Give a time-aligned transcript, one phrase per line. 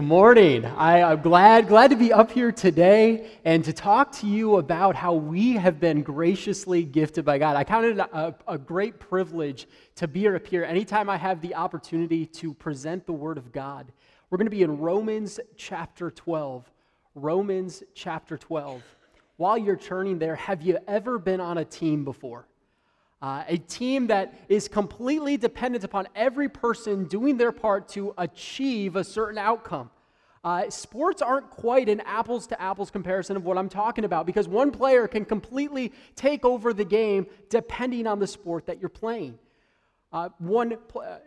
[0.00, 0.64] Good morning.
[0.64, 4.96] I, am glad, glad to be up here today and to talk to you about
[4.96, 7.54] how we have been graciously gifted by God.
[7.54, 11.54] I count it a, a great privilege to be up here anytime I have the
[11.54, 13.92] opportunity to present the Word of God.
[14.30, 16.64] We're going to be in Romans chapter 12.
[17.14, 18.82] Romans chapter 12.
[19.36, 22.46] While you're turning there, have you ever been on a team before?
[23.22, 28.96] Uh, a team that is completely dependent upon every person doing their part to achieve
[28.96, 29.90] a certain outcome.
[30.42, 34.48] Uh, sports aren't quite an apples to apples comparison of what I'm talking about because
[34.48, 39.38] one player can completely take over the game depending on the sport that you're playing.
[40.12, 40.76] Uh, one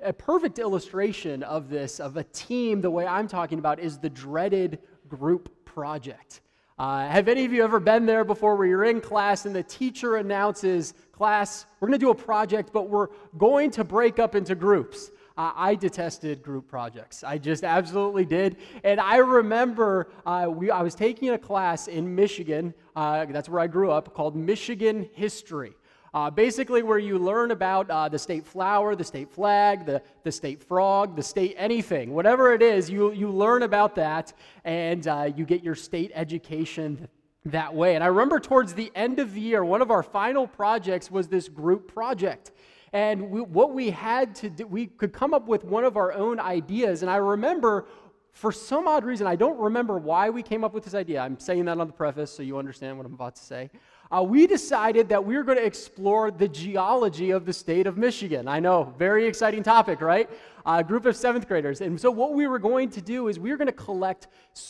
[0.02, 4.10] a perfect illustration of this of a team the way i'm talking about is the
[4.10, 6.42] dreaded group project
[6.84, 9.64] uh, have any of you ever been there before where you're in class and the
[9.64, 14.36] teacher announces, class, we're going to do a project, but we're going to break up
[14.36, 15.10] into groups?
[15.38, 17.24] Uh, I detested group projects.
[17.24, 18.58] I just absolutely did.
[18.84, 23.62] And I remember uh, we, I was taking a class in Michigan, uh, that's where
[23.62, 25.76] I grew up, called Michigan History.
[26.14, 30.32] Uh, basically, where you learn about uh, the state flower, the state flag, the, the
[30.32, 34.32] state frog, the state anything, whatever it is, you, you learn about that
[34.64, 37.08] and uh, you get your state education
[37.46, 37.96] that way.
[37.96, 41.28] And I remember towards the end of the year, one of our final projects was
[41.28, 42.52] this group project.
[42.94, 46.14] And we, what we had to do, we could come up with one of our
[46.14, 47.02] own ideas.
[47.02, 47.88] And I remember,
[48.34, 51.22] for some odd reason, I don't remember why we came up with this idea.
[51.22, 53.72] I'm saying that on the preface so you understand what I'm about to say
[54.14, 57.98] uh, we decided that we were going to explore the geology of the state of
[57.98, 58.48] Michigan.
[58.48, 60.30] I know, very exciting topic, right?
[60.66, 61.82] A group of seventh graders.
[61.82, 64.28] And so, what we were going to do is we were going to collect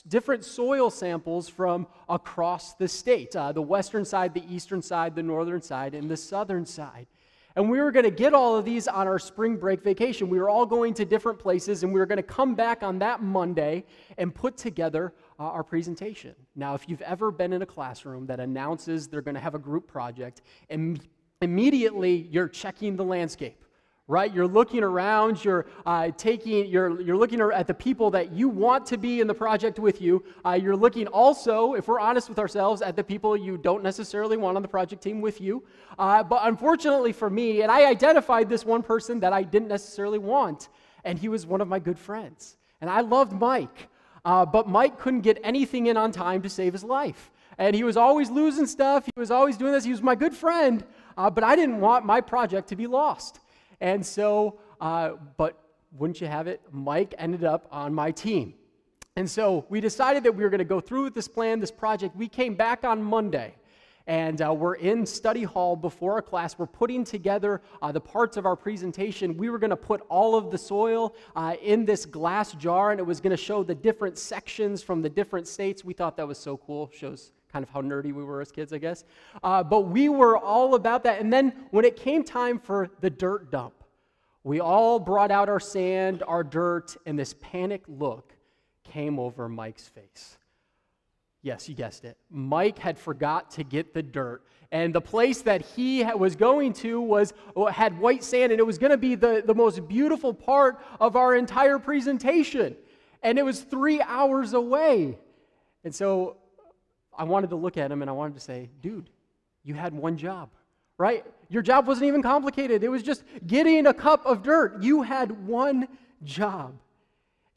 [0.08, 5.24] different soil samples from across the state uh, the western side, the eastern side, the
[5.24, 7.08] northern side, and the southern side.
[7.56, 10.28] And we were going to get all of these on our spring break vacation.
[10.28, 12.98] We were all going to different places, and we were going to come back on
[13.00, 13.84] that Monday
[14.18, 16.36] and put together uh, our presentation.
[16.56, 19.60] Now, if you've ever been in a classroom that announces they're going to have a
[19.60, 21.00] group project, Im-
[21.42, 23.64] immediately you're checking the landscape
[24.08, 24.34] right?
[24.34, 28.86] You're looking around you're uh, taking you're, you're looking at the people that you want
[28.88, 30.24] to be in the project with you.
[30.46, 34.36] Uh, you're looking also if we're honest with ourselves at the people you don't necessarily
[34.36, 35.64] want on the project team with you.
[35.98, 40.20] Uh, but unfortunately for me and i identified this one person that i didn't necessarily
[40.20, 40.70] want
[41.06, 42.58] and he was one of my good friends.
[42.82, 43.88] And i loved mike
[44.26, 47.32] uh, but Mike couldn't get anything in on time to save his life.
[47.58, 49.06] And he was always losing stuff.
[49.06, 49.84] He was always doing this.
[49.84, 50.84] He was my good friend,
[51.18, 53.40] uh, but I didn't want my project to be lost.
[53.80, 55.60] And so, uh, but
[55.98, 58.56] wouldn't you have it, Mike ended up on my team.
[59.16, 61.70] And so we decided that we were going to go through with this plan, this
[61.70, 62.16] project.
[62.16, 63.54] We came back on Monday
[64.08, 66.58] and uh, we're in study hall before a class.
[66.58, 69.38] We're putting together uh, the parts of our presentation.
[69.38, 73.00] We were going to put all of the soil uh, in this glass jar, and
[73.00, 75.86] it was going to show the different sections from the different states.
[75.86, 76.92] We thought that was so cool.
[76.94, 79.04] Shows kind of how nerdy we were as kids, I guess.
[79.44, 81.22] Uh, but we were all about that.
[81.22, 83.76] And then when it came time for the dirt dump,
[84.44, 88.34] we all brought out our sand, our dirt, and this panic look
[88.84, 90.38] came over Mike's face.
[91.44, 92.18] Yes, you guessed it.
[92.32, 94.44] Mike had forgot to get the dirt.
[94.72, 98.66] And the place that he was going to was uh, had white sand, and it
[98.66, 102.78] was going to be the, the most beautiful part of our entire presentation.
[103.22, 105.18] And it was three hours away.
[105.84, 109.10] And so uh, I wanted to look at him and I wanted to say, dude,
[109.64, 110.50] you had one job,
[110.98, 111.26] right?
[111.50, 112.86] Your job wasn't even complicated.
[112.86, 114.82] It was just getting a cup of dirt.
[114.82, 115.90] You had one
[116.24, 116.74] job.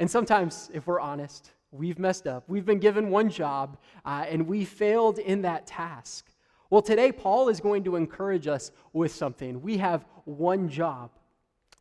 [0.00, 2.44] And sometimes, if we're honest, We've messed up.
[2.48, 6.26] We've been given one job, uh, and we failed in that task.
[6.70, 9.60] Well, today, Paul is going to encourage us with something.
[9.62, 11.10] We have one job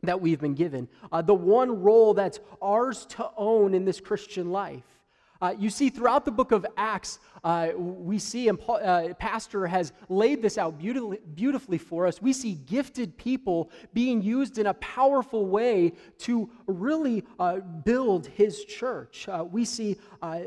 [0.02, 4.52] that we've been given, uh, the one role that's ours to own in this Christian
[4.52, 4.95] life.
[5.40, 9.66] Uh, you see, throughout the book of Acts, uh, we see, and Paul, uh, Pastor
[9.66, 12.20] has laid this out beautifully, beautifully for us.
[12.20, 18.64] We see gifted people being used in a powerful way to really uh, build his
[18.64, 19.28] church.
[19.28, 20.40] Uh, we see uh,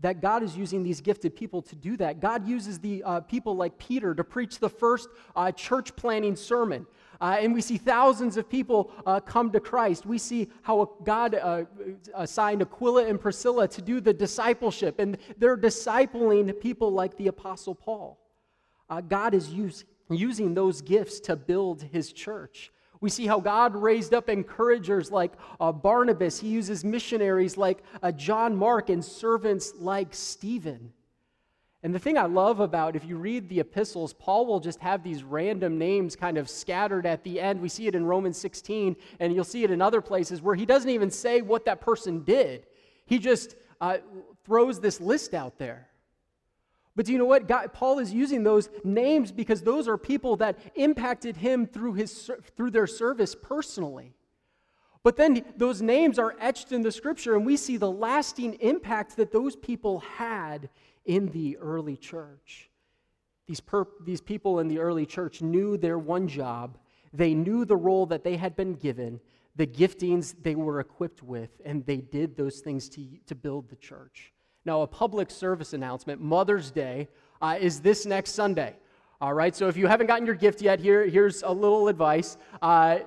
[0.00, 2.20] that God is using these gifted people to do that.
[2.20, 5.08] God uses the people like Peter to preach the first
[5.56, 6.86] church planning sermon.
[7.20, 10.06] Uh, and we see thousands of people uh, come to Christ.
[10.06, 11.64] We see how God uh,
[12.14, 17.74] assigned Aquila and Priscilla to do the discipleship, and they're discipling people like the Apostle
[17.74, 18.18] Paul.
[18.88, 22.70] Uh, God is use, using those gifts to build his church.
[23.00, 26.40] We see how God raised up encouragers like uh, Barnabas.
[26.40, 30.92] He uses missionaries like uh, John Mark and servants like Stephen.
[31.86, 35.04] And the thing I love about if you read the epistles, Paul will just have
[35.04, 37.60] these random names kind of scattered at the end.
[37.60, 40.66] We see it in Romans 16, and you'll see it in other places where he
[40.66, 42.66] doesn't even say what that person did.
[43.04, 43.98] He just uh,
[44.44, 45.86] throws this list out there.
[46.96, 47.46] But do you know what?
[47.46, 52.28] God, Paul is using those names because those are people that impacted him through, his,
[52.56, 54.16] through their service personally.
[55.04, 59.14] But then those names are etched in the scripture, and we see the lasting impact
[59.18, 60.68] that those people had
[61.06, 62.70] in the early church.
[63.46, 66.78] These, per, these people in the early church knew their one job,
[67.12, 69.20] they knew the role that they had been given,
[69.54, 73.76] the giftings they were equipped with, and they did those things to, to build the
[73.76, 74.32] church.
[74.64, 77.08] Now, a public service announcement Mother's Day
[77.40, 78.74] uh, is this next Sunday.
[79.20, 82.36] All right, so if you haven't gotten your gift yet, here, here's a little advice.
[82.60, 82.98] Uh,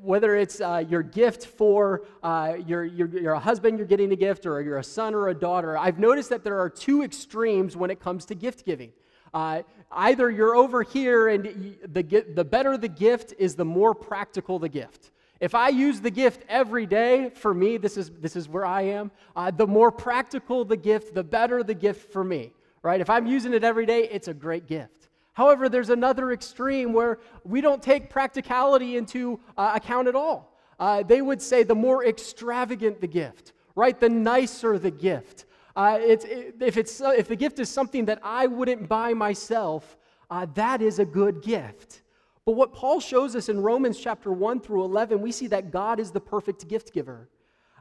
[0.00, 4.60] whether it's uh, your gift for uh, your, your, husband, you're getting a gift, or
[4.60, 8.00] you're a son or a daughter, I've noticed that there are two extremes when it
[8.00, 8.92] comes to gift giving.
[9.32, 14.58] Uh, either you're over here, and the, the better the gift is, the more practical
[14.58, 15.10] the gift.
[15.40, 18.82] If I use the gift every day, for me, this is, this is where I
[18.82, 23.00] am, uh, the more practical the gift, the better the gift for me, right?
[23.00, 25.08] If I'm using it every day, it's a great gift.
[25.34, 30.56] However, there's another extreme where we don't take practicality into uh, account at all.
[30.78, 33.98] Uh, they would say the more extravagant the gift, right?
[33.98, 35.44] The nicer the gift.
[35.76, 39.96] Uh, it's, it, if, it's, if the gift is something that I wouldn't buy myself,
[40.30, 42.02] uh, that is a good gift.
[42.44, 45.98] But what Paul shows us in Romans chapter 1 through 11, we see that God
[45.98, 47.28] is the perfect gift giver.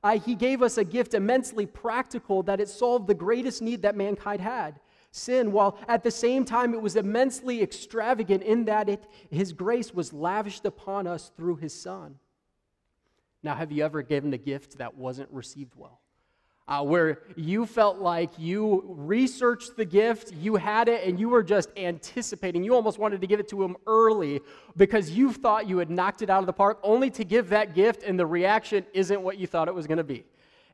[0.04, 3.96] Uh, he gave us a gift immensely practical that it solved the greatest need that
[3.96, 4.80] mankind had
[5.14, 9.94] sin, while at the same time it was immensely extravagant in that it, his grace
[9.94, 12.16] was lavished upon us through his Son.
[13.42, 16.00] Now, have you ever given a gift that wasn't received well?
[16.68, 21.44] uh, where you felt like you researched the gift, you had it, and you were
[21.44, 22.64] just anticipating.
[22.64, 24.40] You almost wanted to give it to him early
[24.78, 27.76] because you thought you had knocked it out of the park, only to give that
[27.76, 30.24] gift, and the reaction isn't what you thought it was going to be.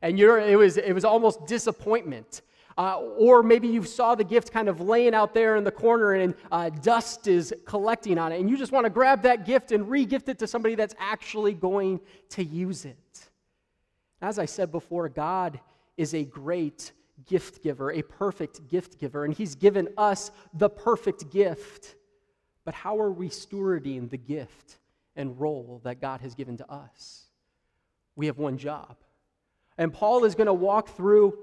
[0.02, 2.42] And you're, it, was, it was almost disappointment.
[2.78, 6.12] Uh, or maybe you saw the gift kind of laying out there in the corner
[6.14, 9.72] and uh, dust is collecting on it, and you just want to grab that gift
[9.72, 12.00] and re gift it to somebody that's actually going
[12.30, 12.96] to use it.
[14.22, 15.60] As I said before, God
[15.96, 16.92] is a great
[17.26, 21.96] gift giver, a perfect gift giver, and He's given us the perfect gift.
[22.64, 24.78] But how are we stewarding the gift
[25.16, 27.26] and role that God has given to us?
[28.16, 28.96] We have one job.
[29.78, 31.38] And Paul is going to walk through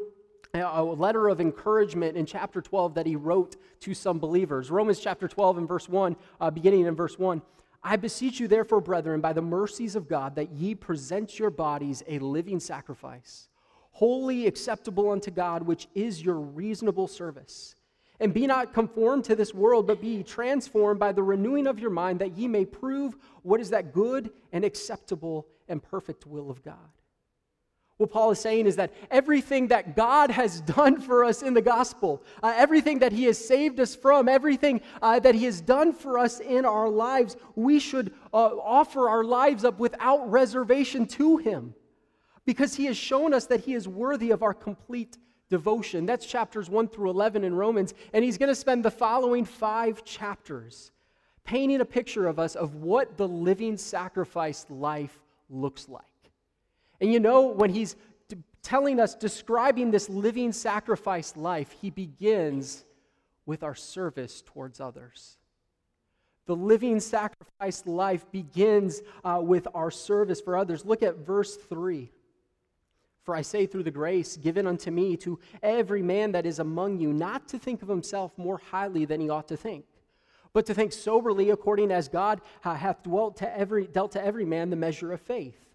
[0.62, 4.72] a letter of encouragement in chapter 12 that he wrote to some believers.
[4.72, 7.42] Romans chapter 12 and verse 1, uh, beginning in verse 1.
[7.84, 12.04] I beseech you, therefore, brethren, by the mercies of God, that ye present your bodies
[12.08, 13.50] a living sacrifice
[13.92, 17.76] Holy, acceptable unto God, which is your reasonable service.
[18.20, 21.90] And be not conformed to this world, but be transformed by the renewing of your
[21.90, 26.64] mind, that ye may prove what is that good and acceptable and perfect will of
[26.64, 26.97] God.
[27.98, 31.62] What Paul is saying is that everything that God has done for us in the
[31.62, 35.94] gospel, uh, everything that He has saved us from, everything uh, that He has done
[35.94, 41.38] for us in our lives, we should uh, offer our lives up without reservation to
[41.38, 41.74] Him
[42.48, 45.18] because he has shown us that he is worthy of our complete
[45.50, 46.06] devotion.
[46.08, 47.94] That's chapters 1 through 11 in Romans.
[48.14, 50.92] And he's going to spend the following five chapters
[51.44, 55.20] painting a picture of us of what the living sacrifice life
[55.50, 56.06] looks like.
[57.00, 57.96] And you know, when he's
[58.64, 62.84] telling us, describing this living sacrifice life, he begins
[63.46, 65.38] with our service towards others.
[66.48, 70.86] The living sacrifice life begins uh, with our service for others.
[70.86, 72.12] Look at verse 3.
[73.24, 77.00] For I say through the grace given unto me to every man that is among
[77.00, 79.86] you, not to think of himself more highly than he ought to think,
[80.54, 84.70] but to think soberly according as God hath dwelt to every, dealt to every man
[84.70, 85.67] the measure of faith.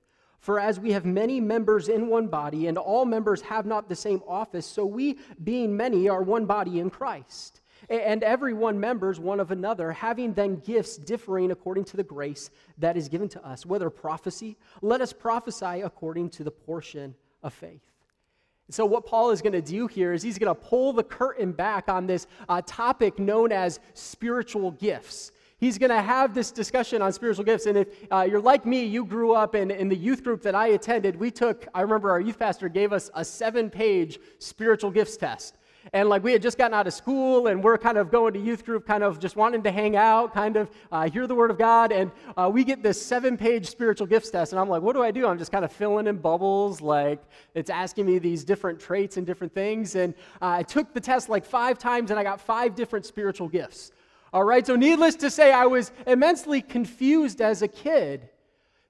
[0.42, 3.94] For as we have many members in one body, and all members have not the
[3.94, 7.60] same office, so we, being many, are one body in Christ.
[7.88, 12.50] And every one members one of another, having then gifts differing according to the grace
[12.78, 13.64] that is given to us.
[13.64, 17.92] Whether prophecy, let us prophesy according to the portion of faith.
[18.68, 21.52] So, what Paul is going to do here is he's going to pull the curtain
[21.52, 25.30] back on this uh, topic known as spiritual gifts.
[25.62, 27.66] He's going to have this discussion on spiritual gifts.
[27.66, 30.56] And if uh, you're like me, you grew up in, in the youth group that
[30.56, 34.90] I attended, we took, I remember our youth pastor gave us a seven page spiritual
[34.90, 35.56] gifts test.
[35.92, 38.40] And like we had just gotten out of school and we're kind of going to
[38.40, 41.52] youth group, kind of just wanting to hang out, kind of uh, hear the word
[41.52, 41.92] of God.
[41.92, 44.52] And uh, we get this seven page spiritual gifts test.
[44.52, 45.28] And I'm like, what do I do?
[45.28, 46.80] I'm just kind of filling in bubbles.
[46.80, 47.22] Like
[47.54, 49.94] it's asking me these different traits and different things.
[49.94, 53.46] And uh, I took the test like five times and I got five different spiritual
[53.46, 53.92] gifts.
[54.32, 54.66] All right.
[54.66, 58.28] So needless to say, I was immensely confused as a kid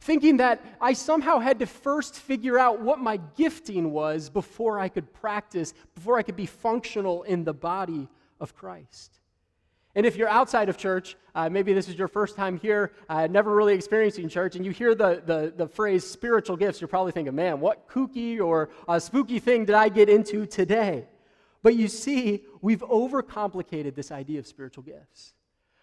[0.02, 4.88] thinking that I somehow had to first figure out what my gifting was before I
[4.88, 8.08] could practice, before I could be functional in the body
[8.40, 9.20] of Christ.
[9.94, 13.28] And if you're outside of church, uh, maybe this is your first time here, uh,
[13.28, 17.12] never really experiencing church, and you hear the, the, the phrase spiritual gifts, you're probably
[17.12, 21.06] thinking, man, what kooky or uh, spooky thing did I get into today?
[21.62, 25.35] But you see, we've overcomplicated this idea of spiritual gifts.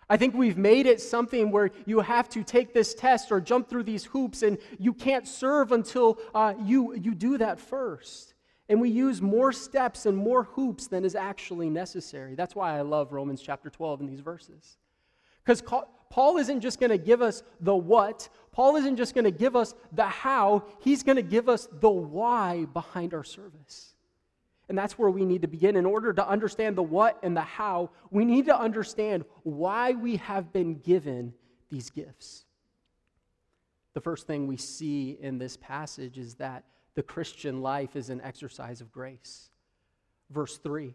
[0.10, 3.70] I think we've made it something where you have to take this test or jump
[3.70, 8.34] through these hoops, and you can't serve until uh, you, you do that first.
[8.70, 12.36] And we use more steps and more hoops than is actually necessary.
[12.36, 14.78] That's why I love Romans chapter 12 in these verses.
[15.44, 15.64] Because
[16.10, 19.56] Paul isn't just going to give us the what, Paul isn't just going to give
[19.56, 23.94] us the how, he's going to give us the why behind our service.
[24.70, 25.76] And that's where we need to begin.
[25.76, 30.18] In order to understand the what and the how, we need to understand why we
[30.18, 31.34] have been given
[31.70, 32.46] these gifts.
[33.94, 38.22] The first thing we see in this passage is that the Christian life is an
[38.22, 39.50] exercise of grace.
[40.30, 40.94] Verse 3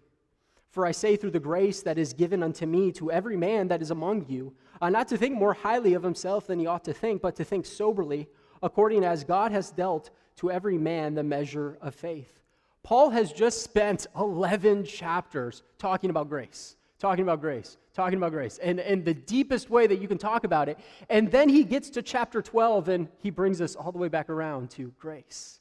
[0.70, 3.82] For I say, through the grace that is given unto me to every man that
[3.82, 6.92] is among you, uh, not to think more highly of himself than he ought to
[6.92, 8.28] think, but to think soberly,
[8.62, 12.43] according as God has dealt to every man the measure of faith.
[12.84, 18.58] Paul has just spent 11 chapters talking about grace, talking about grace, talking about grace,
[18.62, 20.78] and, and the deepest way that you can talk about it.
[21.08, 24.28] And then he gets to chapter 12 and he brings us all the way back
[24.28, 25.60] around to grace.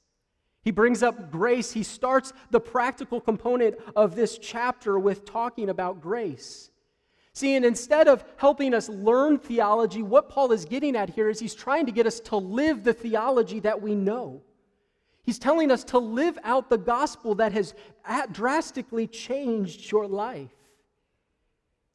[0.63, 1.72] He brings up grace.
[1.72, 6.72] He starts the practical component of this chapter with talking about grace.
[7.32, 11.39] See, and instead of helping us learn theology, what Paul is getting at here is
[11.39, 14.42] he's trying to get us to live the theology that we know.
[15.24, 17.74] He's telling us to live out the gospel that has
[18.32, 20.51] drastically changed your life.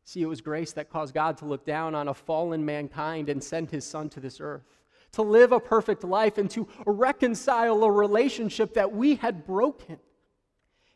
[0.05, 3.45] See, it was grace that caused God to look down on a fallen mankind and
[3.45, 4.79] send his son to this earth
[5.13, 9.99] to live a perfect life and to reconcile a relationship that we had broken.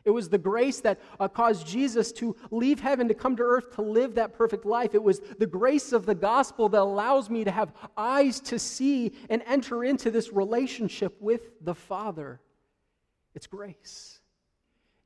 [0.04, 3.75] It was the grace that uh, caused Jesus to leave heaven to come to earth
[3.76, 4.94] to live that perfect life.
[4.94, 9.12] It was the grace of the gospel that allows me to have eyes to see
[9.30, 12.40] and enter into this relationship with the Father.
[13.35, 14.21] It's grace.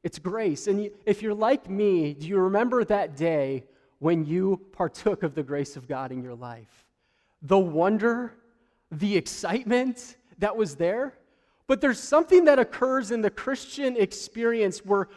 [0.03, 0.67] It's grace.
[0.67, 3.65] And if you're like me, do you remember that day
[3.99, 6.85] when you partook of the grace of God in your life?
[7.43, 8.35] The wonder
[8.91, 11.15] the excitement that was there.
[11.69, 15.09] But there's something that occurs in the Christian experience where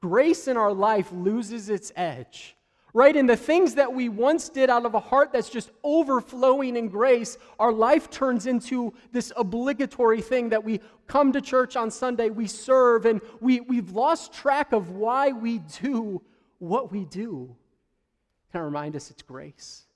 [0.00, 2.56] grace in our life loses its edge,
[2.94, 3.14] right?
[3.14, 6.88] And the things that we once did out of a heart that's just overflowing in
[6.88, 12.30] grace, our life turns into this obligatory thing that we come to church on Sunday,
[12.30, 16.22] we serve, and we, we've lost track of why we do
[16.58, 17.54] what we do.
[18.52, 19.87] Can I remind us it's grace?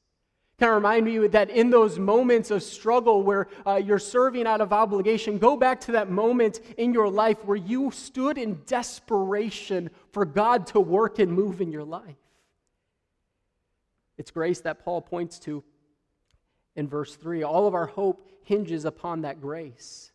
[0.62, 4.73] Can remind you that in those moments of struggle where uh, you're serving out of
[4.73, 10.25] obligation, go back to that moment in your life where you stood in desperation for
[10.25, 12.14] God to work and move in your life.
[14.16, 15.64] It's grace that Paul points to
[16.76, 17.42] in verse 3.
[17.42, 20.12] All of our hope hinges upon that grace.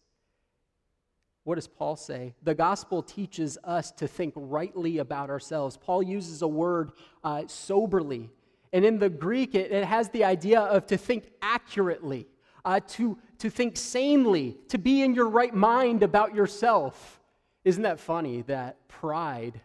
[1.43, 2.35] What does Paul say?
[2.41, 5.75] The gospel teaches us to think rightly about ourselves.
[5.75, 8.29] Paul uses a word uh, soberly
[8.73, 12.27] and in the Greek, it, it has the idea of to think accurately,
[12.65, 17.21] uh, to, to think sanely, to be in your right mind about yourself.
[17.63, 19.61] Isn't that funny that pride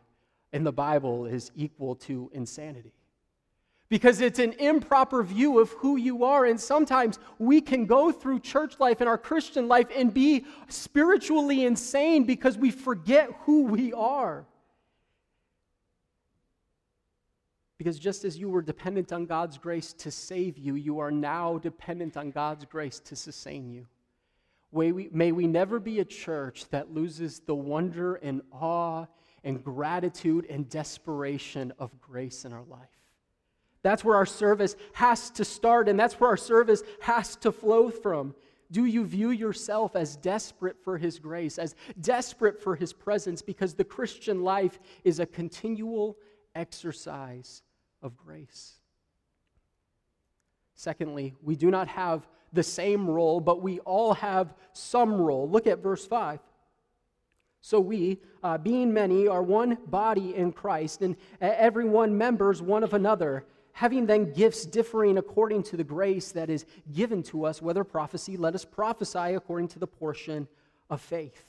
[0.52, 2.92] in the Bible is equal to insanity?
[3.88, 6.46] Because it's an improper view of who you are.
[6.46, 11.64] And sometimes we can go through church life and our Christian life and be spiritually
[11.64, 14.46] insane because we forget who we are.
[17.82, 21.58] Because just as you were dependent on God's grace to save you, you are now
[21.58, 23.88] dependent on God's grace to sustain you.
[24.72, 29.06] May we, may we never be a church that loses the wonder and awe
[29.42, 32.86] and gratitude and desperation of grace in our life.
[33.82, 37.90] That's where our service has to start, and that's where our service has to flow
[37.90, 38.36] from.
[38.70, 43.42] Do you view yourself as desperate for His grace, as desperate for His presence?
[43.42, 46.16] Because the Christian life is a continual
[46.54, 47.64] exercise
[48.02, 48.74] of grace.
[50.74, 55.48] Secondly, we do not have the same role, but we all have some role.
[55.48, 56.40] Look at verse 5.
[57.60, 62.82] So we, uh, being many, are one body in Christ, and every one members one
[62.82, 67.62] of another, having then gifts differing according to the grace that is given to us,
[67.62, 70.48] whether prophecy, let us prophesy according to the portion
[70.90, 71.44] of faith.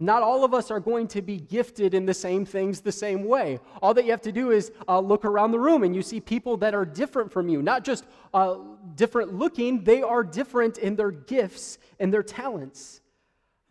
[0.00, 3.24] Not all of us are going to be gifted in the same things the same
[3.24, 3.60] way.
[3.80, 6.20] All that you have to do is uh, look around the room and you see
[6.20, 8.56] people that are different from you, not just uh,
[8.96, 13.02] different looking, they are different in their gifts and their talents.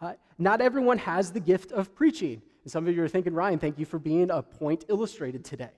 [0.01, 2.42] Uh, not everyone has the gift of preaching.
[2.63, 5.72] And some of you are thinking, Ryan, thank you for being a point illustrated today.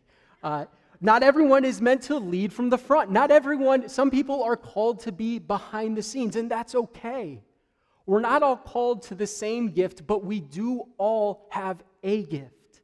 [0.43, 0.65] Uh,
[1.01, 3.09] not everyone is meant to lead from the front.
[3.11, 7.41] Not everyone, some people are called to be behind the scenes, and that's okay.
[8.05, 12.81] We're not all called to the same gift, but we do all have a gift.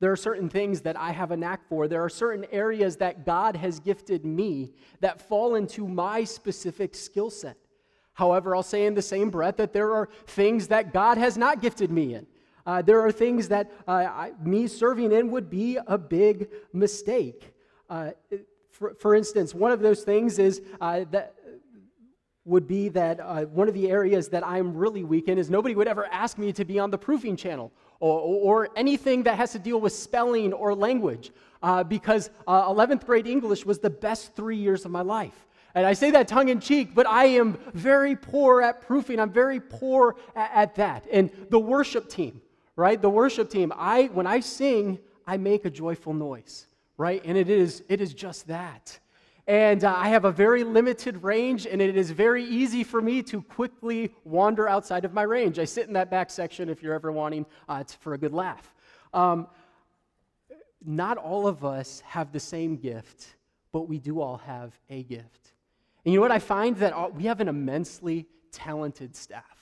[0.00, 1.86] There are certain things that I have a knack for.
[1.86, 7.30] There are certain areas that God has gifted me that fall into my specific skill
[7.30, 7.56] set.
[8.14, 11.60] However, I'll say in the same breath that there are things that God has not
[11.60, 12.26] gifted me in.
[12.66, 17.54] Uh, there are things that uh, I, me serving in would be a big mistake.
[17.88, 18.10] Uh,
[18.70, 21.34] for, for, instance, one of those things is uh, that
[22.50, 25.74] would be that uh, one of the areas that I'm really weak in is nobody
[25.74, 29.52] would ever ask me to be on the proofing channel or, or anything that has
[29.52, 31.30] to deal with spelling or language
[31.62, 35.46] uh, because 11th grade English was the best three years of my life.
[35.74, 39.20] And I say that tongue in cheek, but I am very poor at proofing.
[39.20, 41.06] I'm very poor at, at that.
[41.12, 42.40] And the worship team,
[42.74, 43.00] right?
[43.00, 46.66] The worship team, I when I sing, I make a joyful noise,
[46.96, 47.22] right?
[47.24, 48.98] And it is it is just that.
[49.50, 53.20] And uh, I have a very limited range, and it is very easy for me
[53.24, 55.58] to quickly wander outside of my range.
[55.58, 58.72] I sit in that back section if you're ever wanting uh, for a good laugh.
[59.12, 59.48] Um,
[60.86, 63.26] not all of us have the same gift,
[63.72, 65.52] but we do all have a gift.
[66.04, 66.30] And you know what?
[66.30, 69.59] I find that all, we have an immensely talented staff.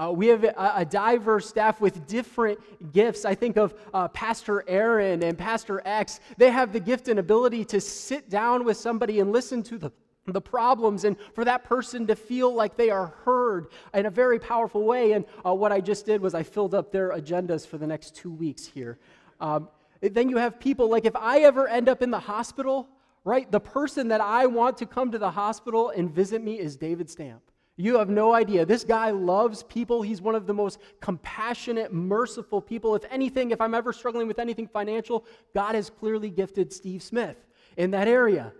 [0.00, 2.58] Uh, we have a, a, diverse staff with different
[2.90, 3.26] gifts.
[3.26, 6.20] I think of uh, Pastor Aaron and Pastor X.
[6.38, 9.92] They have the gift and ability to sit down with somebody and listen to the,
[10.24, 14.38] the problems and for that person to feel like they are heard in a very
[14.38, 15.12] powerful way.
[15.12, 18.16] And uh, what I just did was I filled up their agendas for the next
[18.16, 18.98] two weeks here.
[19.38, 19.68] Um,
[20.00, 22.88] then you have people like if I ever end up in the hospital,
[23.24, 26.74] right, the person that I want to come to the hospital and visit me is
[26.74, 27.42] David Stamp.
[27.80, 28.66] You have no idea.
[28.66, 30.02] This guy loves people.
[30.02, 32.94] He's one of the most compassionate, merciful people.
[32.94, 37.36] If anything, if I'm ever struggling with anything financial, God has clearly gifted Steve Smith
[37.78, 38.52] in that area.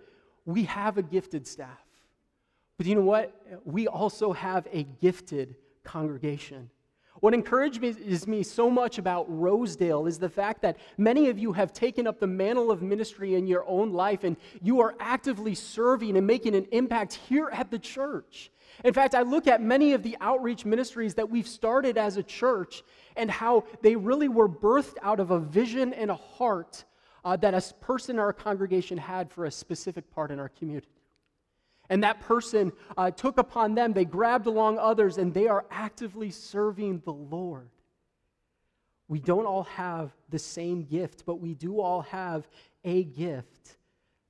[0.45, 1.85] We have a gifted staff.
[2.77, 3.31] But you know what?
[3.63, 6.71] We also have a gifted congregation.
[7.19, 11.71] What encourages me so much about Rosedale is the fact that many of you have
[11.71, 16.17] taken up the mantle of ministry in your own life and you are actively serving
[16.17, 18.49] and making an impact here at the church.
[18.83, 22.23] In fact, I look at many of the outreach ministries that we've started as a
[22.23, 22.83] church
[23.15, 26.85] and how they really were birthed out of a vision and a heart
[27.23, 30.87] uh, that a person in our congregation had for a specific part in our community.
[31.89, 36.31] And that person uh, took upon them, they grabbed along others, and they are actively
[36.31, 37.69] serving the Lord.
[39.09, 42.47] We don't all have the same gift, but we do all have
[42.85, 43.77] a gift.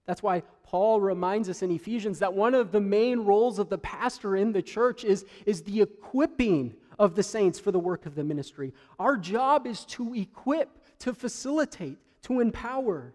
[0.05, 3.77] That's why Paul reminds us in Ephesians that one of the main roles of the
[3.77, 8.15] pastor in the church is, is the equipping of the saints for the work of
[8.15, 8.73] the ministry.
[8.99, 13.13] Our job is to equip, to facilitate, to empower.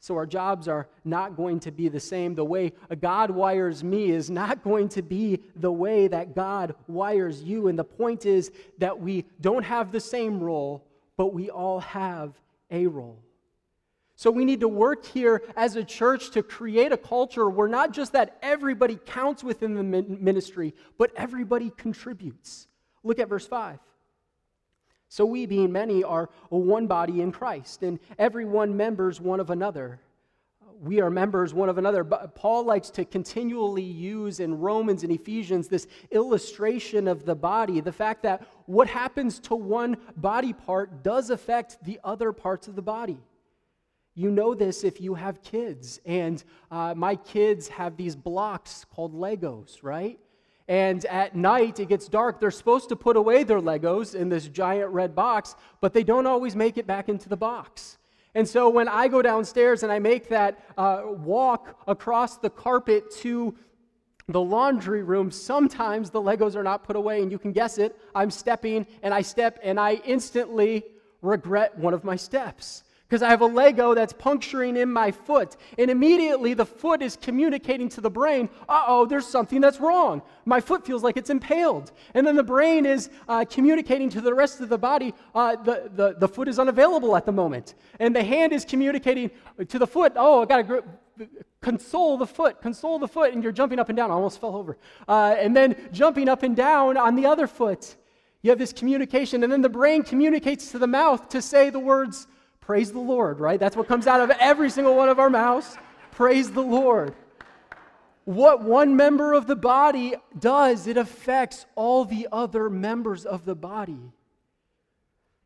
[0.00, 2.34] So our jobs are not going to be the same.
[2.34, 7.42] The way God wires me is not going to be the way that God wires
[7.42, 7.68] you.
[7.68, 12.40] And the point is that we don't have the same role, but we all have
[12.70, 13.25] a role.
[14.18, 17.92] So we need to work here as a church to create a culture where not
[17.92, 22.66] just that everybody counts within the ministry, but everybody contributes.
[23.04, 23.78] Look at verse 5.
[25.08, 29.50] So we, being many, are one body in Christ, and every one members one of
[29.50, 30.00] another.
[30.80, 32.02] We are members one of another.
[32.02, 37.80] But Paul likes to continually use in Romans and Ephesians this illustration of the body,
[37.80, 42.76] the fact that what happens to one body part does affect the other parts of
[42.76, 43.18] the body.
[44.18, 46.00] You know this if you have kids.
[46.06, 50.18] And uh, my kids have these blocks called Legos, right?
[50.68, 52.40] And at night, it gets dark.
[52.40, 56.26] They're supposed to put away their Legos in this giant red box, but they don't
[56.26, 57.98] always make it back into the box.
[58.34, 63.10] And so when I go downstairs and I make that uh, walk across the carpet
[63.18, 63.54] to
[64.28, 67.96] the laundry room, sometimes the Legos are not put away, and you can guess it.
[68.14, 70.84] I'm stepping and I step and I instantly
[71.20, 75.56] regret one of my steps because I have a Lego that's puncturing in my foot.
[75.78, 80.22] And immediately the foot is communicating to the brain, uh oh, there's something that's wrong.
[80.44, 81.92] My foot feels like it's impaled.
[82.14, 85.90] And then the brain is uh, communicating to the rest of the body, uh, the,
[85.94, 87.74] the, the foot is unavailable at the moment.
[88.00, 89.30] And the hand is communicating
[89.68, 91.24] to the foot, oh, I got to gr-
[91.60, 93.32] console the foot, console the foot.
[93.32, 94.10] And you're jumping up and down.
[94.10, 94.78] I almost fell over.
[95.06, 97.96] Uh, and then jumping up and down on the other foot.
[98.42, 101.80] You have this communication, and then the brain communicates to the mouth to say the
[101.80, 102.28] words,
[102.66, 103.60] Praise the Lord, right?
[103.60, 105.78] That's what comes out of every single one of our mouths.
[106.10, 107.14] Praise the Lord.
[108.24, 113.54] What one member of the body does, it affects all the other members of the
[113.54, 114.12] body.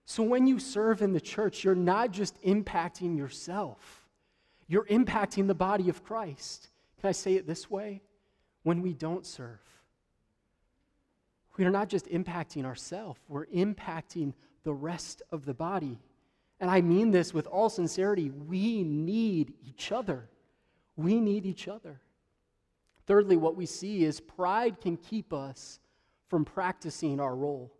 [0.07, 4.07] So when you serve in the church, you're not just impacting yourself,
[4.67, 6.69] you're impacting the body of Christ.
[7.03, 8.01] Can I say it this way?
[8.63, 9.61] When we don't serve,
[11.59, 15.99] we are not just impacting ourselves, we're impacting the rest of the body.
[16.61, 18.31] And I mean this with all sincerity.
[18.31, 20.29] We need each other.
[20.97, 22.01] We need each other.
[23.07, 25.81] Thirdly, what we see is pride can keep us
[26.29, 27.73] from practicing our role.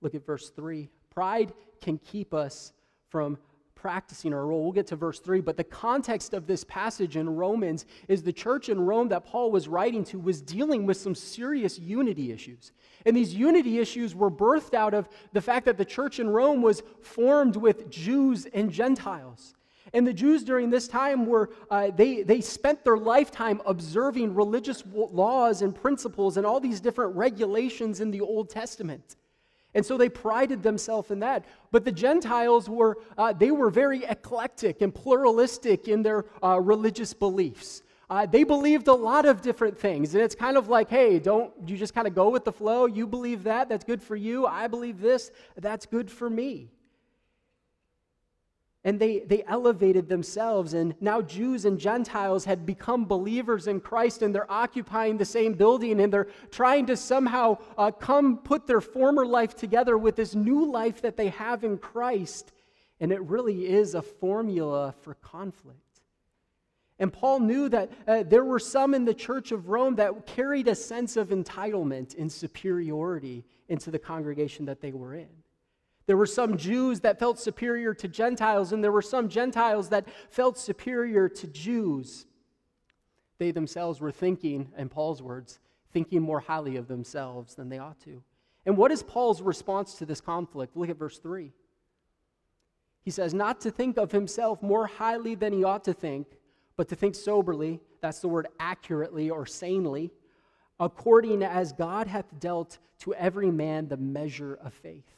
[0.00, 0.90] Look at verse 3.
[1.10, 2.72] Pride can keep us
[3.08, 3.38] from
[3.82, 4.62] practicing our role.
[4.62, 8.32] We'll get to verse 3, but the context of this passage in Romans is the
[8.32, 12.70] church in Rome that Paul was writing to was dealing with some serious unity issues.
[13.04, 16.62] And these unity issues were birthed out of the fact that the church in Rome
[16.62, 19.54] was formed with Jews and Gentiles.
[19.92, 24.84] And the Jews during this time were, uh, they, they spent their lifetime observing religious
[24.94, 29.16] laws and principles and all these different regulations in the Old Testament.
[29.74, 31.44] And so they prided themselves in that.
[31.70, 37.14] But the Gentiles were, uh, they were very eclectic and pluralistic in their uh, religious
[37.14, 37.82] beliefs.
[38.10, 40.14] Uh, they believed a lot of different things.
[40.14, 42.84] And it's kind of like, hey, don't you just kind of go with the flow?
[42.84, 44.46] You believe that, that's good for you.
[44.46, 46.68] I believe this, that's good for me
[48.84, 50.74] and they, they elevated themselves.
[50.74, 55.54] And now Jews and Gentiles had become believers in Christ, and they're occupying the same
[55.54, 60.34] building, and they're trying to somehow uh, come put their former life together with this
[60.34, 62.52] new life that they have in Christ.
[62.98, 65.78] And it really is a formula for conflict.
[66.98, 70.68] And Paul knew that uh, there were some in the church of Rome that carried
[70.68, 75.41] a sense of entitlement and superiority into the congregation that they were in.
[76.06, 80.08] There were some Jews that felt superior to Gentiles, and there were some Gentiles that
[80.30, 82.26] felt superior to Jews.
[83.38, 85.60] They themselves were thinking, in Paul's words,
[85.92, 88.22] thinking more highly of themselves than they ought to.
[88.66, 90.76] And what is Paul's response to this conflict?
[90.76, 91.52] Look at verse 3.
[93.04, 96.26] He says, Not to think of himself more highly than he ought to think,
[96.76, 100.10] but to think soberly, that's the word accurately or sanely,
[100.80, 105.16] according as God hath dealt to every man the measure of faith.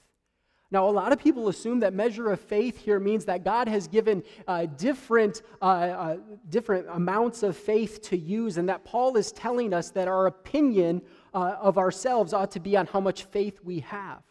[0.74, 3.86] Now, a lot of people assume that measure of faith here means that God has
[3.86, 6.16] given uh, different, uh, uh,
[6.48, 11.00] different amounts of faith to use, and that Paul is telling us that our opinion
[11.32, 14.24] uh, of ourselves ought to be on how much faith we have.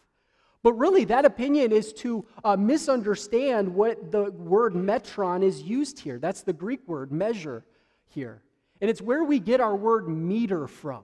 [0.64, 6.20] But really, that opinion is to uh, misunderstand what the word metron is used here.
[6.20, 7.64] That's the Greek word, measure,
[8.10, 8.42] here.
[8.82, 11.04] And it's where we get our word meter from.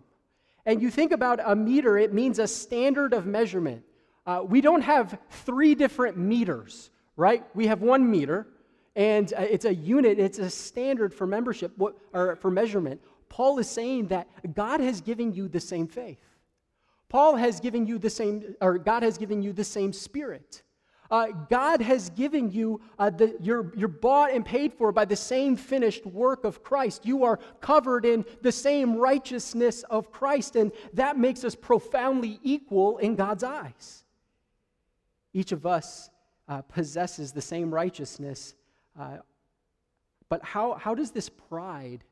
[0.66, 3.86] And you think about a meter, it means a standard of measurement.
[4.30, 7.44] Uh, we don't have three different meters, right?
[7.56, 8.46] We have one meter,
[8.96, 11.72] and uh, it's a unit, it's a standard for membership
[12.14, 13.02] or for measurement.
[13.28, 16.22] Paul is saying that God has given you the same faith.
[17.10, 20.62] Paul has given you the same, or God has given you the same spirit.
[21.10, 25.16] Uh, God has given you, uh, the, you're, you're bought and paid for by the
[25.16, 27.04] same finished work of Christ.
[27.04, 33.00] You are covered in the same righteousness of Christ, and that makes us profoundly equal
[33.00, 34.04] in God's eyes.
[35.34, 36.10] Each of us
[36.48, 38.56] uh, possesses the same righteousness.
[39.00, 39.18] Uh,
[40.30, 42.04] but how, how does this pride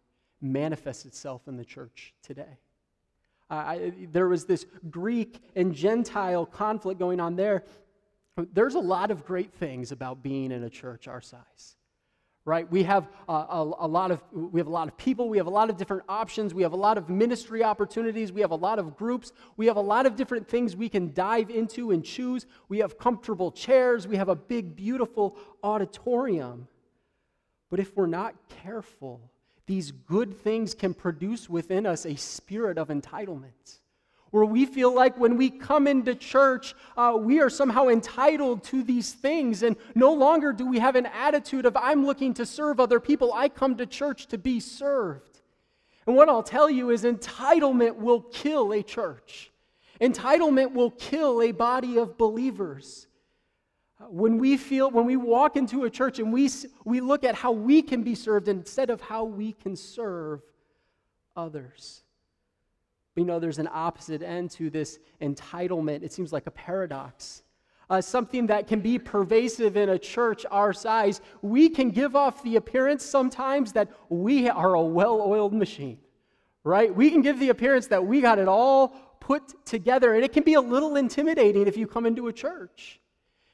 [0.41, 2.58] manifest itself in the church today?
[3.49, 7.63] Uh, I, there was this Greek and Gentile conflict going on there.
[8.53, 11.77] There's a lot of great things about being in a church our size
[12.47, 12.71] right?
[12.71, 15.47] We have uh, a, a, lot of we have a lot of people we have
[15.47, 18.55] a lot of different options we have a lot of ministry opportunities we have a
[18.55, 22.05] lot of groups we have a lot of different things we can dive into and
[22.05, 22.45] choose.
[22.69, 26.69] We have comfortable chairs we have a big beautiful auditorium.
[27.69, 28.33] But if we're not
[28.63, 29.29] careful
[29.65, 33.79] these good things can produce within us a spirit of entitlement
[34.38, 38.84] where we feel like when we come into church, uh, we are somehow entitled to
[38.84, 39.63] these things.
[39.63, 43.34] And no longer do we have an attitude of, I'm looking to serve other people.
[43.34, 45.41] I come to church to be served.
[46.06, 49.52] And what I'll tell you is entitlement will kill a church,
[50.00, 53.08] entitlement will kill a body of believers.
[54.10, 56.47] When we feel, when we walk into a church and we,
[56.86, 60.43] we look at how we can be served instead of how we can serve
[61.36, 62.04] others.
[63.17, 66.03] But you know, there's an opposite end to this entitlement.
[66.03, 67.41] It seems like a paradox.
[67.89, 71.21] Uh, something that can be pervasive in a church our size.
[71.41, 75.97] We can give off the appearance sometimes that we are a well oiled machine,
[76.63, 76.93] right?
[76.93, 80.13] We can give the appearance that we got it all put together.
[80.13, 82.99] And it can be a little intimidating if you come into a church.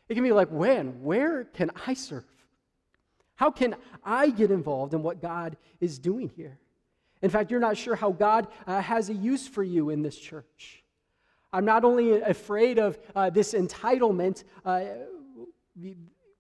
[0.10, 1.02] It can be like, when?
[1.02, 2.26] Where can I serve?
[3.36, 6.60] How can I get involved in what God is doing here?
[7.24, 10.18] In fact, you're not sure how God uh, has a use for you in this
[10.18, 10.84] church.
[11.54, 14.84] I'm not only afraid of uh, this entitlement, uh,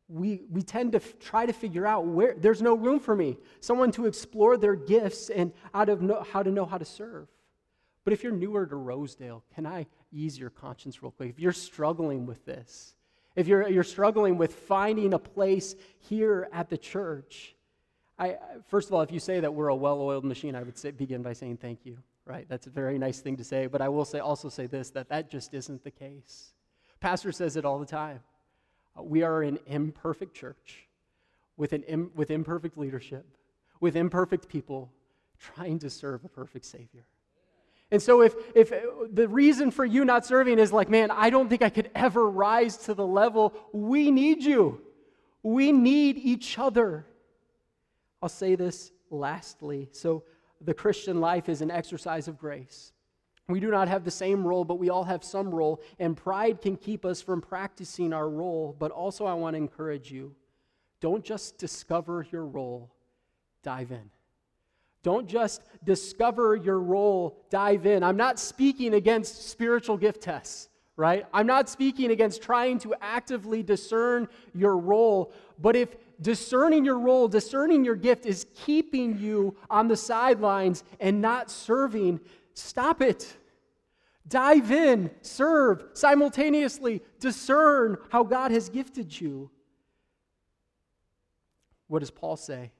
[0.09, 3.37] we, we, tend to f- try to figure out where there's no room for me,
[3.61, 7.29] someone to explore their gifts and out of how to know how to serve.
[8.03, 11.29] But if you're newer to Rosedale, can I ease your conscience real quick?
[11.29, 12.93] If you're struggling with this,
[13.37, 17.52] if you're, you're struggling with finding a place here at the church,
[18.23, 20.77] I, first of all, if you say that we're a well oiled machine, I would
[20.77, 22.45] say, begin by saying thank you, right?
[22.47, 23.67] That's a very nice thing to say.
[23.67, 26.53] But I will say, also say this that that just isn't the case.
[26.99, 28.21] Pastor says it all the time.
[28.97, 30.87] We are an imperfect church
[31.57, 33.25] with, an Im, with imperfect leadership,
[33.79, 34.89] with imperfect people
[35.39, 37.05] trying to serve a perfect Savior.
[37.91, 38.77] And so, if, if uh,
[39.11, 42.27] the reason for you not serving is like, man, I don't think I could ever
[42.29, 44.81] rise to the level, we need you.
[45.43, 47.05] We need each other.
[48.23, 49.89] I'll say this lastly.
[49.91, 50.23] So,
[50.61, 52.93] the Christian life is an exercise of grace.
[53.49, 56.61] We do not have the same role, but we all have some role, and pride
[56.61, 58.77] can keep us from practicing our role.
[58.79, 60.33] But also, I want to encourage you
[61.01, 62.95] don't just discover your role,
[63.61, 64.09] dive in.
[65.03, 68.03] Don't just discover your role, dive in.
[68.03, 71.25] I'm not speaking against spiritual gift tests, right?
[71.33, 77.27] I'm not speaking against trying to actively discern your role, but if discerning your role,
[77.27, 82.19] discerning your gift is keeping you on the sidelines and not serving,
[82.53, 83.35] stop it.
[84.27, 89.49] Dive in, serve, simultaneously discern how God has gifted you.
[91.87, 92.71] What does Paul say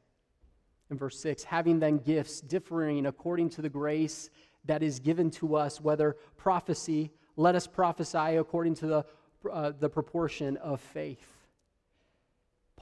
[0.90, 1.44] in verse 6?
[1.44, 4.30] Having then gifts differing according to the grace
[4.66, 9.06] that is given to us, whether prophecy, let us prophesy according to the,
[9.52, 11.43] uh, the proportion of faith.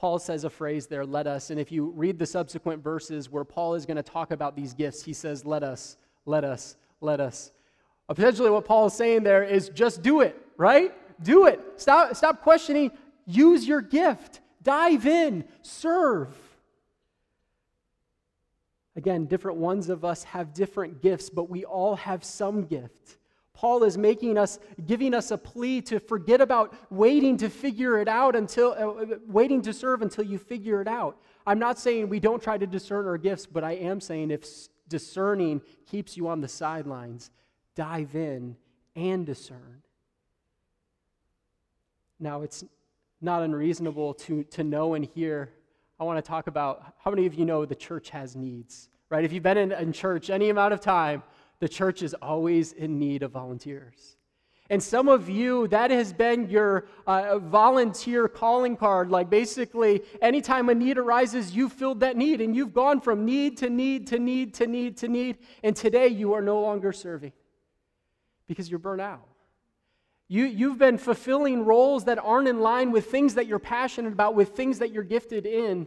[0.02, 1.50] Paul says a phrase there, let us.
[1.50, 4.74] And if you read the subsequent verses where Paul is going to talk about these
[4.74, 7.52] gifts, he says, let us, let us, let us.
[8.08, 10.92] Potentially, what Paul is saying there is just do it, right?
[11.22, 11.60] Do it.
[11.76, 12.90] Stop, stop questioning.
[13.26, 14.40] Use your gift.
[14.64, 15.44] Dive in.
[15.62, 16.36] Serve.
[18.96, 23.18] Again, different ones of us have different gifts, but we all have some gift.
[23.62, 28.08] Paul is making us, giving us a plea to forget about waiting to figure it
[28.08, 31.16] out until, uh, waiting to serve until you figure it out.
[31.46, 34.44] I'm not saying we don't try to discern our gifts, but I am saying if
[34.88, 37.30] discerning keeps you on the sidelines,
[37.76, 38.56] dive in
[38.96, 39.82] and discern.
[42.18, 42.64] Now, it's
[43.20, 45.50] not unreasonable to, to know and hear.
[46.00, 49.24] I want to talk about how many of you know the church has needs, right?
[49.24, 51.22] If you've been in, in church any amount of time,
[51.62, 54.16] the church is always in need of volunteers.
[54.68, 59.12] And some of you, that has been your uh, volunteer calling card.
[59.12, 63.58] Like basically, anytime a need arises, you filled that need and you've gone from need
[63.58, 65.38] to need to need to need to need.
[65.62, 67.32] And today you are no longer serving
[68.48, 69.28] because you're burnt out.
[70.26, 74.34] You, you've been fulfilling roles that aren't in line with things that you're passionate about,
[74.34, 75.86] with things that you're gifted in.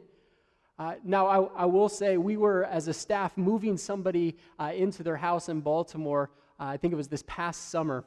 [0.78, 5.04] Uh, now, I, I, will say, we were, as a staff, moving somebody uh, into
[5.04, 6.30] their house in Baltimore.
[6.60, 8.04] Uh, I think it was this past summer.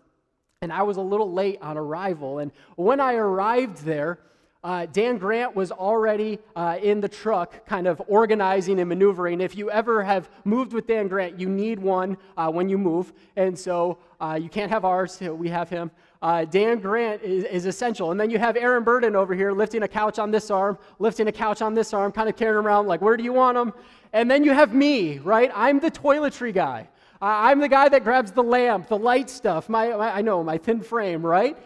[0.61, 2.41] And I was a little late on arrival.
[2.41, 4.19] And when I arrived there,
[4.63, 9.41] uh, Dan Grant was already uh, in the truck, kind of organizing and maneuvering.
[9.41, 13.15] If you ever have moved with Dan Grant, you need one uh, when you move.
[13.37, 13.99] And so
[14.37, 18.11] you can't have ours, we have him uh, Dan Grant is, is, essential.
[18.11, 21.29] And then you have Aaron Burden over here lifting a couch on this arm, lifting
[21.29, 23.73] a couch on this arm, kind of carrying around, like, where do you want them?
[24.13, 25.51] And then you have me, right?
[25.55, 26.89] I'm the toiletry guy.
[27.21, 30.57] I'm the guy that grabs the lamp, the light stuff, my, my, I know, my
[30.57, 31.57] thin frame, right?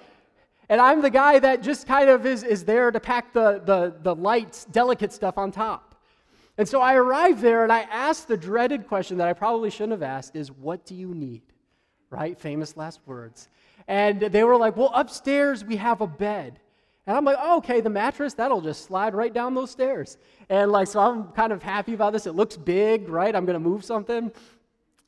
[0.69, 3.95] And I'm the guy that just kind of is, is there to pack the, the,
[4.03, 5.95] the light, delicate stuff on top.
[6.57, 9.93] And so I arrived there and I asked the dreaded question that I probably shouldn't
[9.93, 11.43] have asked is, what do you need?
[12.13, 12.39] Right?
[12.39, 13.49] Famous last words.
[13.89, 16.61] And they were like, well, upstairs we have a bed.
[17.07, 20.19] And I'm like, oh, okay, the mattress, that'll just slide right down those stairs.
[20.51, 22.27] And like, so I'm kind of happy about this.
[22.27, 23.35] It looks big, right?
[23.35, 24.31] I'm going to move something.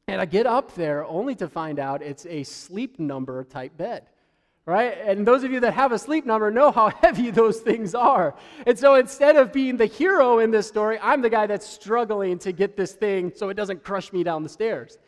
[0.09, 4.07] And I get up there only to find out it's a sleep number type bed,
[4.67, 4.97] right?
[5.05, 8.35] And those of you that have a sleep number know how heavy those things are.
[8.67, 12.39] And so instead of being the hero in this story, I'm the guy that's struggling
[12.41, 14.99] to get this thing so it doesn't crush me down the stairs.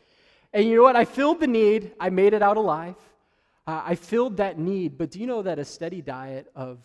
[0.56, 0.96] And you know what?
[0.96, 2.96] I filled the need, I made it out alive.
[3.66, 6.78] Uh, I filled that need, but do you know that a steady diet of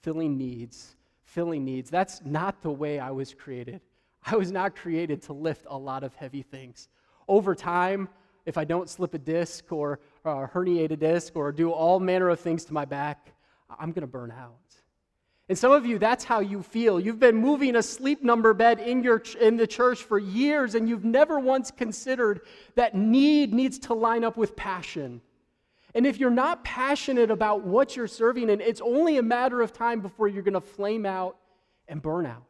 [0.00, 3.82] filling needs, filling needs, that's not the way I was created.
[4.24, 6.88] I was not created to lift a lot of heavy things.
[7.28, 8.08] Over time,
[8.46, 12.30] if I don't slip a disc or or herniate a disc or do all manner
[12.30, 13.34] of things to my back,
[13.78, 14.56] I'm going to burn out.
[15.50, 17.00] And some of you, that's how you feel.
[17.00, 20.88] You've been moving a sleep number bed in, your, in the church for years, and
[20.88, 22.42] you've never once considered
[22.76, 25.20] that need needs to line up with passion.
[25.92, 29.72] And if you're not passionate about what you're serving in, it's only a matter of
[29.72, 31.36] time before you're going to flame out
[31.88, 32.44] and burn out.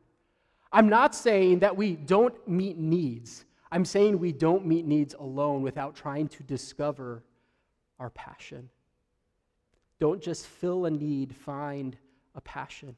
[0.71, 3.47] I'm not saying that we don't meet needs.
[3.73, 7.23] I'm saying we don't meet needs alone without trying to discover
[7.99, 8.69] our passion.
[9.99, 11.97] Don't just fill a need, find
[12.35, 12.97] a passion.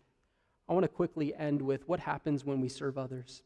[0.69, 3.43] I want to quickly end with what happens when we serve others.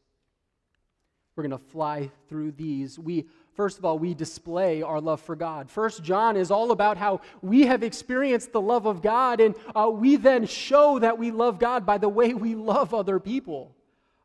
[1.35, 2.97] We're going to fly through these.
[2.97, 5.69] We first of all, we display our love for God.
[5.69, 9.89] First John is all about how we have experienced the love of God, and uh,
[9.89, 13.75] we then show that we love God by the way we love other people.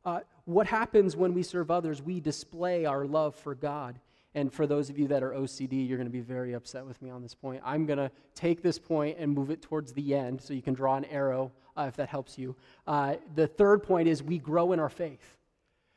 [0.05, 2.03] Uh, what happens when we serve others?
[2.03, 3.99] We display our love for God.
[4.35, 7.01] And for those of you that are OCD, you're going to be very upset with
[7.03, 7.63] me on this point.
[7.65, 10.75] I'm going to take this point and move it towards the end so you can
[10.75, 12.57] draw an arrow uh, if that helps you.
[12.87, 15.37] Uh, the third point is we grow in our faith.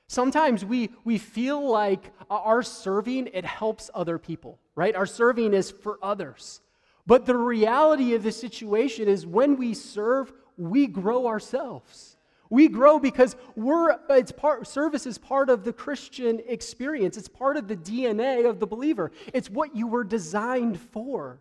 [0.07, 4.95] Sometimes we, we feel like our serving, it helps other people, right?
[4.95, 6.61] Our serving is for others.
[7.07, 12.14] But the reality of the situation is when we serve, we grow ourselves.
[12.49, 17.17] We grow because we're, it's part, service is part of the Christian experience.
[17.17, 19.11] It's part of the DNA of the believer.
[19.33, 21.39] It's what you were designed for.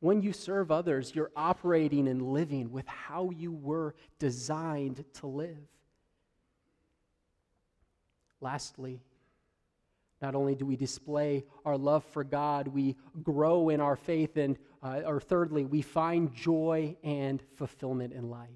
[0.00, 5.58] When you serve others, you're operating and living with how you were designed to live.
[8.40, 9.02] Lastly,
[10.22, 14.58] not only do we display our love for God, we grow in our faith, and
[14.82, 18.48] uh, or thirdly, we find joy and fulfillment in life.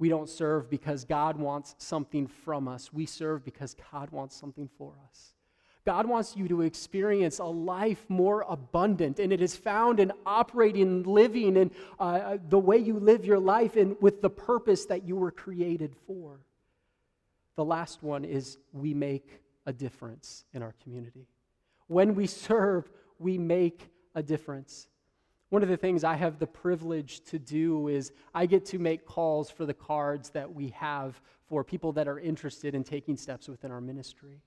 [0.00, 2.90] We don't serve because God wants something from us.
[2.90, 5.34] We serve because God wants something for us.
[5.84, 11.02] God wants you to experience a life more abundant, and it is found in operating,
[11.02, 15.16] living, and uh, the way you live your life, and with the purpose that you
[15.16, 16.40] were created for.
[17.56, 21.26] The last one is we make a difference in our community.
[21.88, 24.88] When we serve, we make a difference.
[25.50, 29.04] One of the things I have the privilege to do is I get to make
[29.04, 33.48] calls for the cards that we have for people that are interested in taking steps
[33.48, 34.40] within our ministry.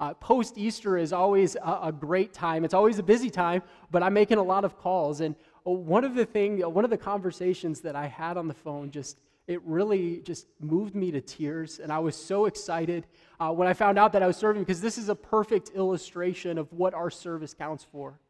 [0.00, 2.64] Uh, Post Easter is always a, a, great time.
[2.64, 5.20] It's always a busy time, but I'm making a lot of calls.
[5.20, 5.34] And
[5.66, 8.92] uh, one of the thing, one of the conversations that I had on the phone
[8.92, 13.06] just it really just moved me to tears, and I was so excited
[13.40, 16.58] uh, when I found out that I was serving because this is a perfect illustration
[16.58, 18.20] of what our service counts for.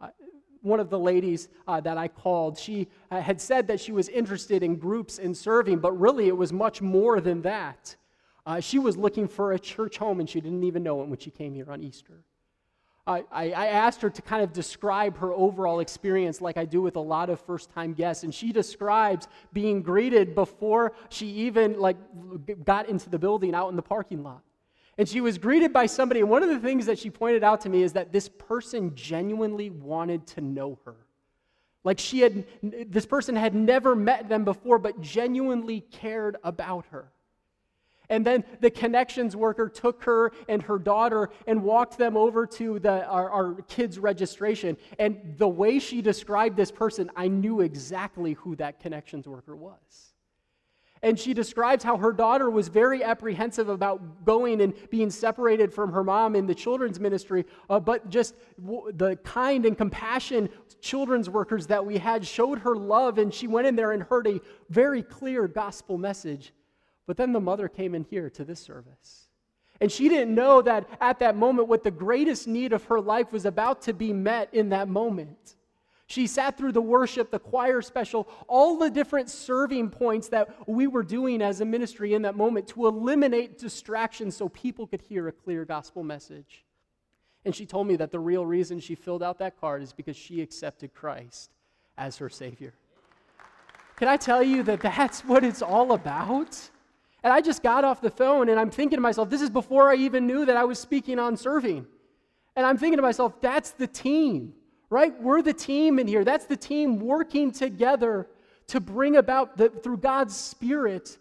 [0.00, 0.08] Uh,
[0.62, 4.08] one of the ladies uh, that I called, she uh, had said that she was
[4.08, 7.96] interested in groups and serving, but really it was much more than that.
[8.46, 11.18] Uh, she was looking for a church home and she didn't even know it when
[11.18, 12.24] she came here on Easter.
[13.04, 16.94] I, I asked her to kind of describe her overall experience, like I do with
[16.94, 21.96] a lot of first-time guests, and she describes being greeted before she even like
[22.64, 24.42] got into the building out in the parking lot.
[24.98, 27.62] And she was greeted by somebody, and one of the things that she pointed out
[27.62, 30.96] to me is that this person genuinely wanted to know her.
[31.84, 37.10] Like she had, this person had never met them before, but genuinely cared about her.
[38.08, 42.78] And then the connections worker took her and her daughter and walked them over to
[42.78, 44.76] the, our, our kids' registration.
[44.98, 50.11] And the way she described this person, I knew exactly who that connections worker was.
[51.02, 55.92] And she describes how her daughter was very apprehensive about going and being separated from
[55.92, 58.34] her mom in the children's ministry, uh, but just
[58.64, 60.48] w- the kind and compassion
[60.80, 64.26] children's workers that we had showed her love, and she went in there and heard
[64.26, 66.52] a very clear gospel message.
[67.06, 69.28] But then the mother came in here to this service.
[69.80, 73.32] And she didn't know that at that moment, what the greatest need of her life
[73.32, 75.56] was about to be met in that moment.
[76.06, 80.86] She sat through the worship, the choir special, all the different serving points that we
[80.86, 85.28] were doing as a ministry in that moment to eliminate distractions so people could hear
[85.28, 86.64] a clear gospel message.
[87.44, 90.16] And she told me that the real reason she filled out that card is because
[90.16, 91.50] she accepted Christ
[91.96, 92.74] as her Savior.
[93.96, 96.58] Can I tell you that that's what it's all about?
[97.24, 99.90] And I just got off the phone and I'm thinking to myself, this is before
[99.90, 101.86] I even knew that I was speaking on serving.
[102.54, 104.54] And I'm thinking to myself, that's the team
[104.92, 105.18] right?
[105.22, 106.22] We're the team in here.
[106.22, 108.28] That's the team working together
[108.68, 111.16] to bring about, the, through God's Spirit,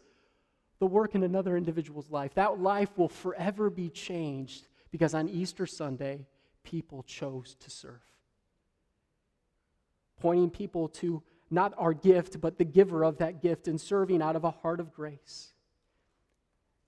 [0.79, 2.33] the work in another individual's life.
[2.33, 6.27] That life will forever be changed because on Easter Sunday,
[6.63, 8.01] people chose to serve.
[10.19, 14.35] Pointing people to not our gift, but the giver of that gift and serving out
[14.35, 15.53] of a heart of grace.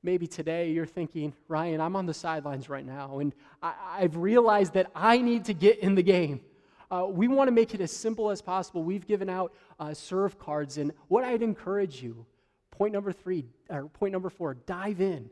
[0.06, 4.74] maybe today you're thinking, Ryan, I'm on the sidelines right now, and I, have realized
[4.74, 6.42] that I need to get in the game.
[6.94, 8.84] Uh, we want to make it as simple as possible.
[8.84, 12.24] We've given out uh, serve cards, and what I'd encourage you,
[12.70, 15.28] point number three, or point number four, dive in.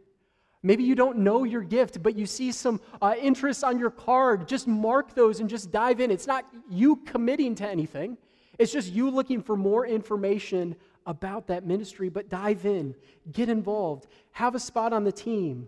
[0.64, 4.47] Maybe you don't know your gift, but you see some uh, interest on your card.
[4.47, 6.09] Just mark those and just dive in.
[6.09, 8.18] It's not you committing to anything,
[8.57, 12.95] it's just you looking for more information about that ministry, but dive in,
[13.32, 15.68] get involved, have a spot on the team.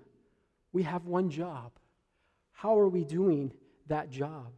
[0.72, 1.72] We have one job.
[2.52, 3.54] How are we doing
[3.90, 4.54] that job?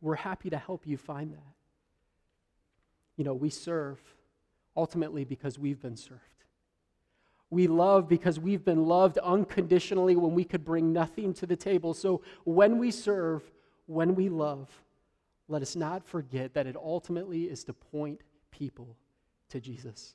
[0.00, 1.54] We're happy to help you find that.
[3.16, 3.98] You know, we serve
[4.76, 6.22] ultimately because we've been served.
[7.50, 11.94] We love because we've been loved unconditionally when we could bring nothing to the table.
[11.94, 13.42] So when we serve,
[13.86, 14.68] when we love,
[15.48, 18.20] let us not forget that it ultimately is to point
[18.50, 18.96] people
[19.48, 20.14] to Jesus.